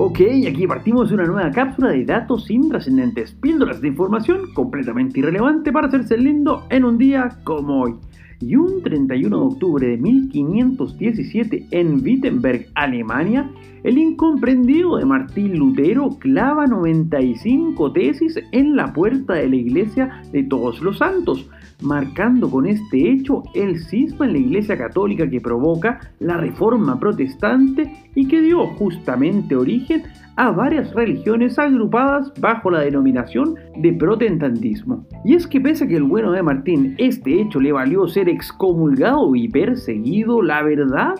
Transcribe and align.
Ok, 0.00 0.20
aquí 0.48 0.64
partimos 0.64 1.08
de 1.08 1.16
una 1.16 1.26
nueva 1.26 1.50
cápsula 1.50 1.88
de 1.88 2.04
datos 2.04 2.48
intrascendentes, 2.52 3.32
píldoras 3.32 3.80
de 3.80 3.88
información 3.88 4.54
completamente 4.54 5.18
irrelevante 5.18 5.72
para 5.72 5.88
hacerse 5.88 6.16
lindo 6.16 6.64
en 6.70 6.84
un 6.84 6.98
día 6.98 7.40
como 7.42 7.80
hoy. 7.80 7.96
Y 8.40 8.54
un 8.54 8.82
31 8.82 9.36
de 9.36 9.42
octubre 9.44 9.86
de 9.86 9.96
1517 9.96 11.66
en 11.72 12.02
Wittenberg, 12.04 12.66
Alemania, 12.74 13.50
el 13.82 13.98
incomprendido 13.98 14.96
de 14.96 15.04
Martín 15.04 15.58
Lutero 15.58 16.10
clava 16.18 16.66
95 16.66 17.92
tesis 17.92 18.38
en 18.52 18.76
la 18.76 18.92
puerta 18.92 19.34
de 19.34 19.48
la 19.48 19.56
iglesia 19.56 20.22
de 20.32 20.42
todos 20.44 20.80
los 20.80 20.98
santos, 20.98 21.48
marcando 21.82 22.50
con 22.50 22.66
este 22.66 23.10
hecho 23.10 23.44
el 23.54 23.78
cisma 23.78 24.26
en 24.26 24.32
la 24.32 24.38
Iglesia 24.38 24.76
Católica 24.76 25.28
que 25.28 25.40
provoca 25.40 26.00
la 26.18 26.36
Reforma 26.36 26.98
Protestante 26.98 28.10
y 28.14 28.26
que 28.26 28.40
dio 28.40 28.66
justamente 28.66 29.54
origen 29.54 30.02
a 30.38 30.52
varias 30.52 30.94
religiones 30.94 31.58
agrupadas 31.58 32.32
bajo 32.40 32.70
la 32.70 32.78
denominación 32.80 33.56
de 33.76 33.92
protestantismo. 33.92 35.04
Y 35.24 35.34
es 35.34 35.48
que 35.48 35.60
pese 35.60 35.84
a 35.84 35.88
que 35.88 35.96
el 35.96 36.04
bueno 36.04 36.30
de 36.30 36.44
Martín 36.44 36.94
este 36.96 37.40
hecho 37.40 37.58
le 37.58 37.72
valió 37.72 38.06
ser 38.06 38.28
excomulgado 38.28 39.34
y 39.34 39.48
perseguido, 39.48 40.40
la 40.40 40.62
verdad 40.62 41.14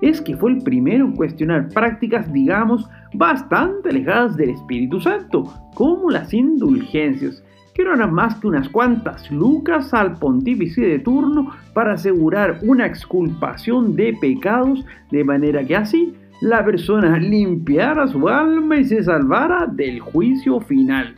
es 0.00 0.22
que 0.22 0.38
fue 0.38 0.52
el 0.52 0.62
primero 0.62 1.04
en 1.04 1.12
cuestionar 1.12 1.68
prácticas, 1.68 2.32
digamos, 2.32 2.88
bastante 3.12 3.90
alejadas 3.90 4.38
del 4.38 4.50
Espíritu 4.50 4.98
Santo, 5.00 5.44
como 5.74 6.08
las 6.08 6.32
indulgencias, 6.32 7.44
que 7.74 7.84
no 7.84 7.92
eran 7.92 8.14
más 8.14 8.36
que 8.36 8.46
unas 8.46 8.70
cuantas 8.70 9.30
lucas 9.30 9.92
al 9.92 10.14
pontífice 10.14 10.80
de 10.80 10.98
turno 10.98 11.50
para 11.74 11.92
asegurar 11.92 12.58
una 12.62 12.86
exculpación 12.86 13.94
de 13.96 14.16
pecados, 14.18 14.82
de 15.10 15.24
manera 15.24 15.62
que 15.62 15.76
así 15.76 16.14
la 16.42 16.64
persona 16.64 17.18
limpiara 17.18 18.08
su 18.08 18.28
alma 18.28 18.76
y 18.76 18.84
se 18.84 19.04
salvara 19.04 19.66
del 19.66 20.00
juicio 20.00 20.60
final. 20.60 21.14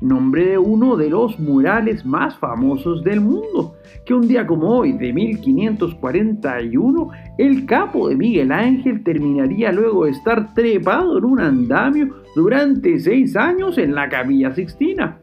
Nombre 0.00 0.46
de 0.46 0.58
uno 0.58 0.96
de 0.96 1.10
los 1.10 1.38
murales 1.38 2.06
más 2.06 2.38
famosos 2.38 3.04
del 3.04 3.20
mundo, 3.20 3.74
que 4.06 4.14
un 4.14 4.26
día 4.26 4.46
como 4.46 4.78
hoy, 4.78 4.92
de 4.92 5.12
1541, 5.12 7.10
el 7.36 7.66
capo 7.66 8.08
de 8.08 8.16
Miguel 8.16 8.50
Ángel 8.50 9.04
terminaría 9.04 9.70
luego 9.72 10.06
de 10.06 10.12
estar 10.12 10.54
trepado 10.54 11.18
en 11.18 11.24
un 11.26 11.40
andamio 11.40 12.08
durante 12.34 12.98
seis 12.98 13.36
años 13.36 13.76
en 13.76 13.94
la 13.94 14.08
Capilla 14.08 14.54
Sixtina. 14.54 15.18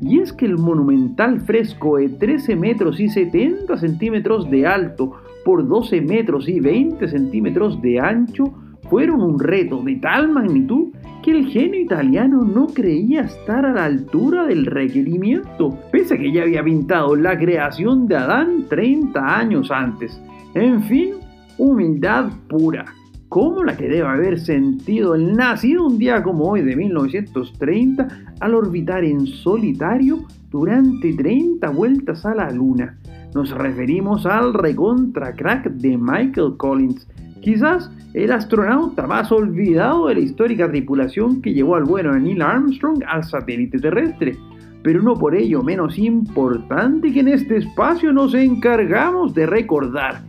Y 0.00 0.20
es 0.20 0.32
que 0.32 0.46
el 0.46 0.56
monumental 0.56 1.42
fresco 1.42 1.98
de 1.98 2.08
13 2.08 2.56
metros 2.56 2.98
y 2.98 3.10
70 3.10 3.76
centímetros 3.76 4.50
de 4.50 4.66
alto 4.66 5.12
por 5.44 5.68
12 5.68 6.00
metros 6.00 6.48
y 6.48 6.60
20 6.60 7.06
centímetros 7.08 7.80
de 7.82 8.00
ancho 8.00 8.54
fueron 8.88 9.20
un 9.22 9.38
reto 9.38 9.82
de 9.82 9.96
tal 9.96 10.30
magnitud 10.30 10.88
que 11.22 11.32
el 11.32 11.46
genio 11.46 11.80
italiano 11.80 12.42
no 12.42 12.68
creía 12.68 13.22
estar 13.22 13.66
a 13.66 13.72
la 13.72 13.84
altura 13.84 14.46
del 14.46 14.66
requerimiento, 14.66 15.76
pese 15.90 16.14
a 16.14 16.18
que 16.18 16.32
ya 16.32 16.42
había 16.42 16.62
pintado 16.62 17.16
la 17.16 17.36
creación 17.36 18.06
de 18.06 18.16
Adán 18.16 18.66
30 18.68 19.38
años 19.38 19.70
antes. 19.70 20.20
En 20.54 20.82
fin, 20.84 21.14
humildad 21.58 22.30
pura 22.48 22.84
como 23.28 23.64
la 23.64 23.76
que 23.76 23.88
debe 23.88 24.06
haber 24.06 24.38
sentido 24.38 25.14
el 25.14 25.36
nacido 25.36 25.86
un 25.86 25.98
día 25.98 26.22
como 26.22 26.44
hoy 26.44 26.62
de 26.62 26.76
1930 26.76 28.08
al 28.40 28.54
orbitar 28.54 29.04
en 29.04 29.26
solitario 29.26 30.24
durante 30.50 31.12
30 31.12 31.68
vueltas 31.70 32.24
a 32.24 32.34
la 32.34 32.50
luna. 32.50 32.98
Nos 33.34 33.50
referimos 33.50 34.24
al 34.26 34.54
recontra 34.54 35.34
crack 35.34 35.68
de 35.70 35.98
Michael 35.98 36.56
Collins, 36.56 37.06
quizás 37.46 37.92
el 38.12 38.32
astronauta 38.32 39.06
más 39.06 39.30
olvidado 39.30 40.08
de 40.08 40.16
la 40.16 40.20
histórica 40.20 40.68
tripulación 40.68 41.40
que 41.40 41.54
llevó 41.54 41.76
al 41.76 41.84
bueno 41.84 42.12
de 42.12 42.18
Neil 42.18 42.42
Armstrong 42.42 43.04
al 43.06 43.22
satélite 43.22 43.78
terrestre, 43.78 44.36
pero 44.82 45.00
no 45.00 45.14
por 45.14 45.32
ello 45.32 45.62
menos 45.62 45.96
importante 45.96 47.12
que 47.12 47.20
en 47.20 47.28
este 47.28 47.58
espacio 47.58 48.12
nos 48.12 48.34
encargamos 48.34 49.32
de 49.32 49.46
recordar. 49.46 50.22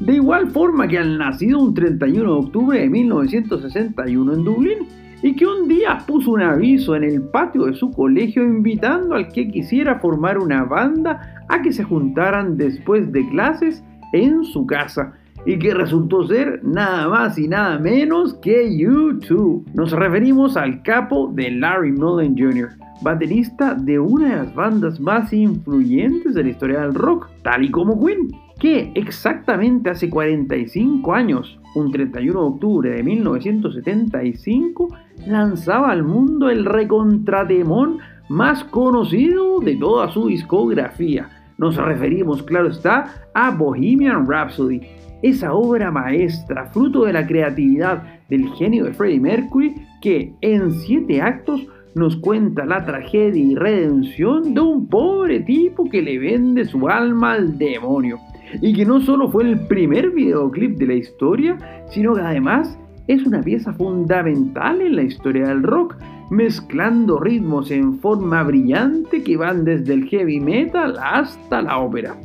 De 0.00 0.14
igual 0.14 0.50
forma 0.50 0.88
que 0.88 0.98
al 0.98 1.16
nacido 1.16 1.60
un 1.60 1.74
31 1.74 2.24
de 2.24 2.38
octubre 2.44 2.80
de 2.80 2.90
1961 2.90 4.32
en 4.32 4.44
Dublín 4.44 4.78
y 5.22 5.36
que 5.36 5.46
un 5.46 5.68
día 5.68 5.98
puso 6.08 6.32
un 6.32 6.42
aviso 6.42 6.96
en 6.96 7.04
el 7.04 7.22
patio 7.22 7.66
de 7.66 7.74
su 7.74 7.92
colegio 7.92 8.42
invitando 8.42 9.14
al 9.14 9.28
que 9.28 9.48
quisiera 9.48 10.00
formar 10.00 10.38
una 10.38 10.64
banda 10.64 11.44
a 11.48 11.62
que 11.62 11.72
se 11.72 11.84
juntaran 11.84 12.56
después 12.56 13.12
de 13.12 13.28
clases 13.28 13.84
en 14.12 14.42
su 14.42 14.66
casa 14.66 15.14
y 15.46 15.58
que 15.58 15.74
resultó 15.74 16.26
ser 16.26 16.60
nada 16.64 17.08
más 17.08 17.38
y 17.38 17.48
nada 17.48 17.78
menos 17.78 18.34
que 18.34 18.66
U2. 18.66 19.64
Nos 19.74 19.92
referimos 19.92 20.56
al 20.56 20.82
capo 20.82 21.30
de 21.34 21.50
Larry 21.50 21.92
Mullen 21.92 22.36
Jr., 22.36 22.70
baterista 23.02 23.74
de 23.74 23.98
una 23.98 24.28
de 24.28 24.36
las 24.36 24.54
bandas 24.54 25.00
más 25.00 25.32
influyentes 25.32 26.34
de 26.34 26.44
la 26.44 26.50
historia 26.50 26.80
del 26.80 26.94
rock, 26.94 27.28
tal 27.42 27.64
y 27.64 27.70
como 27.70 28.02
Queen 28.04 28.28
que 28.58 28.92
exactamente 28.94 29.90
hace 29.90 30.08
45 30.08 31.12
años, 31.12 31.58
un 31.74 31.90
31 31.90 32.40
de 32.40 32.46
octubre 32.46 32.90
de 32.90 33.02
1975, 33.02 34.88
lanzaba 35.26 35.90
al 35.90 36.02
mundo 36.02 36.48
el 36.48 36.64
recontrademón 36.64 37.98
más 38.28 38.64
conocido 38.64 39.60
de 39.60 39.76
toda 39.76 40.10
su 40.10 40.28
discografía. 40.28 41.28
Nos 41.58 41.76
referimos, 41.76 42.42
claro 42.42 42.68
está, 42.68 43.26
a 43.34 43.50
Bohemian 43.50 44.26
Rhapsody, 44.28 44.80
esa 45.22 45.54
obra 45.54 45.90
maestra, 45.90 46.66
fruto 46.66 47.04
de 47.04 47.12
la 47.12 47.26
creatividad 47.26 48.02
del 48.28 48.48
genio 48.50 48.84
de 48.84 48.92
Freddie 48.92 49.20
Mercury, 49.20 49.74
que 50.02 50.34
en 50.40 50.70
siete 50.72 51.22
actos 51.22 51.66
nos 51.94 52.16
cuenta 52.16 52.66
la 52.66 52.84
tragedia 52.84 53.42
y 53.42 53.54
redención 53.54 54.52
de 54.52 54.60
un 54.60 54.88
pobre 54.88 55.40
tipo 55.40 55.88
que 55.88 56.02
le 56.02 56.18
vende 56.18 56.64
su 56.64 56.88
alma 56.88 57.32
al 57.32 57.56
demonio. 57.56 58.18
Y 58.60 58.74
que 58.74 58.84
no 58.84 59.00
solo 59.00 59.30
fue 59.30 59.44
el 59.44 59.66
primer 59.66 60.10
videoclip 60.10 60.76
de 60.76 60.86
la 60.86 60.94
historia, 60.94 61.56
sino 61.90 62.14
que 62.14 62.20
además 62.20 62.78
es 63.06 63.24
una 63.26 63.40
pieza 63.40 63.72
fundamental 63.72 64.80
en 64.80 64.96
la 64.96 65.02
historia 65.02 65.48
del 65.48 65.62
rock, 65.62 65.96
mezclando 66.30 67.20
ritmos 67.20 67.70
en 67.70 67.98
forma 68.00 68.42
brillante 68.42 69.22
que 69.22 69.36
van 69.36 69.64
desde 69.64 69.94
el 69.94 70.08
heavy 70.08 70.40
metal 70.40 70.96
hasta 71.02 71.62
la 71.62 71.78
ópera. 71.78 72.18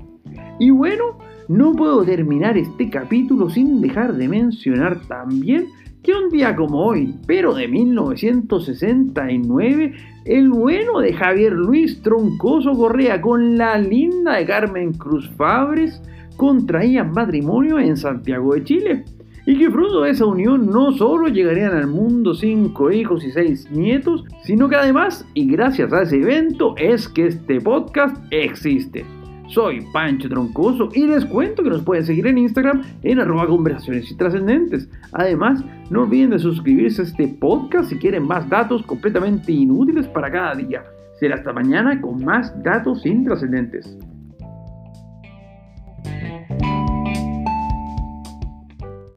Y 0.60 0.72
bueno, 0.72 1.18
no 1.48 1.74
puedo 1.74 2.04
terminar 2.04 2.58
este 2.58 2.90
capítulo 2.90 3.50
sin 3.50 3.80
dejar 3.82 4.16
de 4.16 4.28
mencionar 4.28 5.00
también 5.08 5.68
que 6.04 6.14
un 6.14 6.30
día 6.30 6.56
como 6.56 6.86
hoy, 6.86 7.16
pero 7.28 7.54
de 7.54 7.68
1969, 7.68 9.94
el 10.26 10.50
bueno 10.50 11.00
de 11.00 11.14
Javier 11.14 11.54
Luis 11.54 12.02
Troncoso 12.02 12.74
Correa 12.74 13.20
con 13.20 13.58
la 13.58 13.78
linda 13.78 14.36
de 14.36 14.46
Carmen 14.46 14.94
Cruz 14.94 15.30
Fabres 15.36 16.02
contraían 16.38 17.12
matrimonio 17.12 17.80
en 17.80 17.98
Santiago 17.98 18.54
de 18.54 18.64
Chile. 18.64 19.04
Y 19.50 19.58
que 19.58 19.72
fruto 19.72 20.02
de 20.02 20.12
esa 20.12 20.28
unión 20.28 20.68
no 20.68 20.92
solo 20.92 21.28
llegarían 21.28 21.76
al 21.76 21.88
mundo 21.88 22.36
cinco 22.36 22.92
hijos 22.92 23.26
y 23.26 23.32
seis 23.32 23.68
nietos, 23.72 24.24
sino 24.44 24.70
que 24.70 24.76
además, 24.76 25.26
y 25.34 25.50
gracias 25.50 25.92
a 25.92 26.04
ese 26.04 26.18
evento, 26.18 26.76
es 26.78 27.10
que 27.10 27.26
este 27.26 27.60
podcast 27.60 28.16
existe. 28.30 29.04
Soy 29.48 29.84
Pancho 29.92 30.30
Troncoso 30.30 30.90
y 30.94 31.08
les 31.08 31.26
cuento 31.26 31.64
que 31.64 31.72
nos 31.72 31.82
pueden 31.82 32.06
seguir 32.06 32.28
en 32.28 32.38
Instagram 32.38 32.84
en 33.02 33.20
arroba 33.20 33.48
conversaciones 33.48 34.12
y 34.12 34.16
trascendentes. 34.16 34.88
Además, 35.14 35.66
no 35.90 36.04
olviden 36.04 36.30
de 36.30 36.38
suscribirse 36.38 37.02
a 37.02 37.06
este 37.06 37.28
podcast 37.28 37.90
si 37.90 37.98
quieren 37.98 38.28
más 38.28 38.48
datos 38.50 38.84
completamente 38.84 39.52
inútiles 39.52 40.08
para 40.10 40.32
cada 40.32 40.54
día. 40.54 40.84
Será 41.20 41.34
hasta 41.34 41.54
mañana 41.54 42.00
con 42.00 42.24
más 42.24 42.54
datos 42.62 43.04
intrascendentes. 43.04 43.98